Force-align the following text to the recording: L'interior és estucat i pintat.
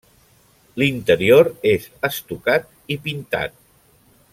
L'interior 0.83 1.51
és 1.75 1.87
estucat 2.11 2.67
i 2.97 3.01
pintat. 3.07 3.59